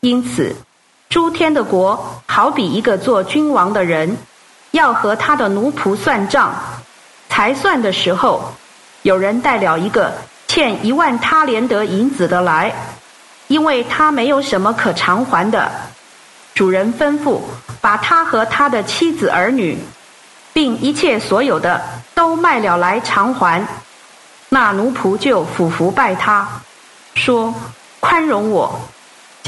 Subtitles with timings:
[0.00, 0.54] 因此，
[1.08, 4.16] 诸天的国好比一个做君王的人，
[4.70, 6.54] 要和他的奴仆算账。
[7.28, 8.52] 才算的时候，
[9.02, 10.12] 有人带了一个
[10.46, 12.72] 欠一万他连得银子的来，
[13.48, 15.70] 因为他没有什么可偿还的。
[16.54, 17.40] 主人吩咐
[17.80, 19.78] 把他和他的妻子儿女，
[20.52, 21.80] 并一切所有的
[22.14, 23.66] 都卖了来偿还。
[24.48, 26.48] 那奴仆就俯伏拜他，
[27.14, 27.54] 说
[28.00, 28.80] ：“宽容我，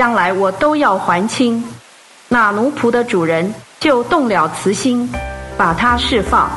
[0.01, 1.63] 将来我都要还清。”
[2.27, 5.07] 那奴仆的主人就动了慈心，
[5.59, 6.49] 把他释放，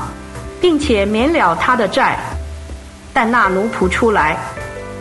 [0.62, 2.18] 并且免了他的债。
[3.12, 4.38] 但那奴仆出来，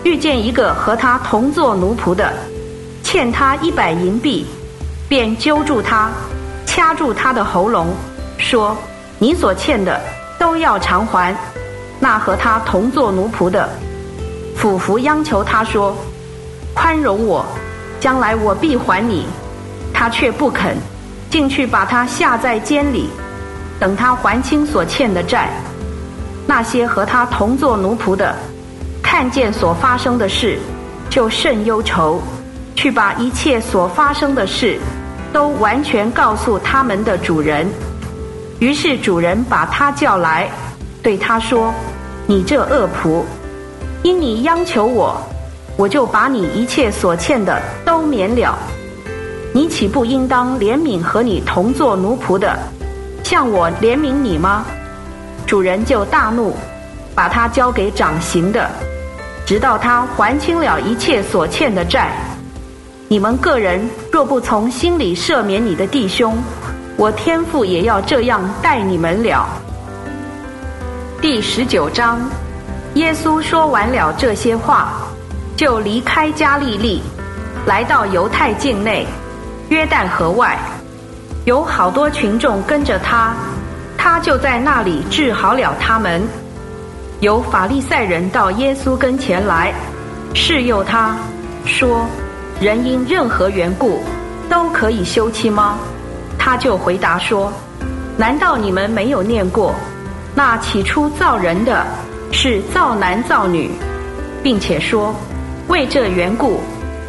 [0.03, 2.33] 遇见一个和他同做奴仆的，
[3.05, 4.45] 欠他一百银币。
[5.09, 6.11] 便揪住他，
[6.67, 7.95] 掐住他的喉咙，
[8.39, 8.77] 说
[9.21, 10.01] ：“你所欠的
[10.37, 11.33] 都要偿还。”
[12.01, 13.69] 那和他同做奴仆的，
[14.57, 15.97] 俯伏央求他说
[16.75, 17.47] ：“宽容我，
[18.03, 19.27] 将来我必还你。”
[19.95, 20.77] 他却不肯，
[21.31, 23.09] 进去把他下在监里，
[23.79, 25.49] 等他还清所欠的债。
[26.45, 28.35] 那些和他同做奴仆的，
[29.01, 30.59] 看见所发生的事，
[31.09, 32.21] 就甚忧愁，
[32.75, 34.81] 去把一切所发生的事。
[35.33, 37.67] 都完全告诉他们的主人，
[38.59, 40.47] 于是主人把他叫来，
[41.03, 41.73] 对他说
[42.29, 43.23] ：“你这恶仆，
[44.03, 45.17] 因你央求我，
[45.77, 48.59] 我就把你一切所欠的都免了。
[49.53, 52.59] 你岂不应当怜悯和你同做奴仆的，
[53.23, 54.65] 像我怜悯你吗？”
[55.47, 56.55] 主人就大怒，
[57.15, 58.71] 把他交给掌刑的，
[59.45, 62.11] 直到他还清了一切所欠的债。
[63.09, 66.39] 你们个人若不从心里赦免你的弟兄，
[66.97, 69.47] 我天父也要这样待你们了。
[71.21, 72.21] 第十九章，
[72.95, 74.95] 耶稣说完了这些话，
[75.63, 77.01] 就离开加利利，
[77.67, 79.07] 来到犹太境内，
[79.69, 80.59] 约旦河外，
[81.45, 83.33] 有好多群众跟着他，
[83.97, 86.21] 他就在那里治好了他们。
[87.21, 89.73] 有法利赛人到耶稣跟前来，
[90.35, 91.17] 试诱他
[91.65, 92.07] 说。
[92.61, 94.03] 人因任何缘故
[94.51, 95.79] 都可以休妻吗？
[96.37, 97.53] 他就回答说
[98.19, 99.77] ：“难道你们没有念过？
[100.35, 101.87] 那起初造人的
[102.33, 103.71] 是造男造女，
[104.43, 105.15] 并且说，
[105.73, 106.61] 为这缘故，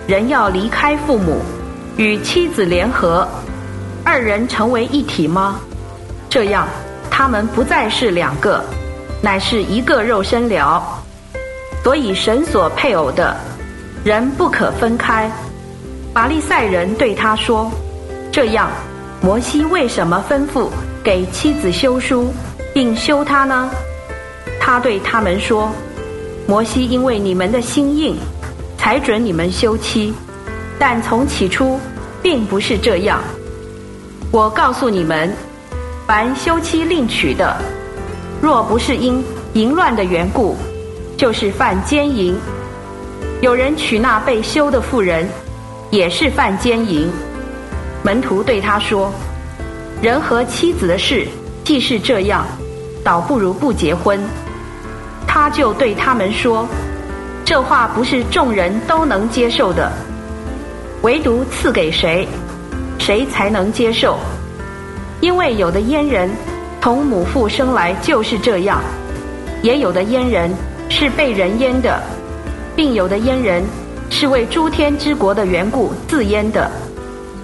[0.08, 1.42] 人要离开父母，
[1.98, 3.28] 与妻子联合，
[4.06, 5.60] 二人成为一体吗？
[6.30, 6.66] 这样，
[7.12, 8.64] 他们不再是两个，
[9.22, 10.82] 乃是一个肉身了。
[11.84, 13.36] 所以神所配偶的。”
[14.06, 15.30] 人不可分开。
[16.14, 17.70] 法利赛人对他说
[18.32, 18.70] ：“这样，
[19.22, 20.70] 摩西为什么吩咐
[21.04, 22.34] 给妻子休书，
[22.74, 23.70] 并休他呢？”
[24.58, 25.70] 他对他们说
[26.48, 28.16] ：“摩西因为你们的心硬，
[28.84, 30.14] 才准你们休妻，
[30.78, 31.80] 但从起初
[32.22, 33.22] 并不是这样。
[34.30, 35.34] 我告诉你们，
[36.06, 37.56] 凡休妻另娶的，
[38.42, 39.24] 若不是因
[39.54, 40.58] 淫乱的缘故，
[41.16, 42.36] 就是犯奸淫。”
[43.40, 45.30] 有人娶那被休的妇人，
[45.90, 47.10] 也是犯奸淫。
[48.04, 49.14] 门徒对他说
[50.04, 51.26] ：“人和妻子的事，
[51.64, 52.46] 既是这样，
[53.02, 54.22] 倒不如不结婚。”
[55.26, 56.68] 他就对他们说
[57.54, 59.92] ：“这话不是众人都能接受的，
[61.04, 62.28] 唯独赐给谁，
[62.98, 64.18] 谁才能接受。
[65.22, 66.28] 因为有的阉人
[66.82, 68.82] 从母腹生来就是这样，
[69.62, 70.52] 也有的阉人
[70.90, 72.02] 是被人阉的。”
[72.76, 73.64] 并有的阉人
[74.10, 76.72] 是为诸天之国的缘故自阉的，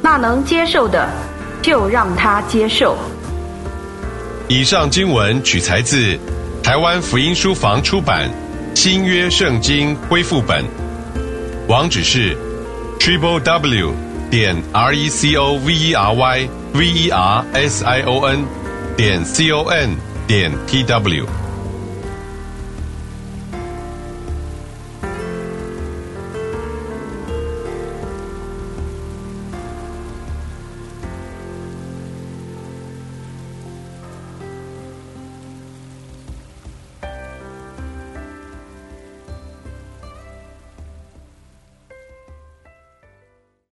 [0.01, 1.07] 那能接受的，
[1.61, 2.97] 就让他接受。
[4.47, 6.17] 以上经文取材自
[6.63, 8.27] 台湾福音书房出版
[8.81, 10.63] 新约圣经恢复本，
[11.67, 12.33] 网址是
[12.97, 13.93] triple w
[14.31, 18.25] 点 r e c o v e r y v e r s i o
[18.25, 18.45] n
[18.95, 21.48] 点 c o n 点 t w。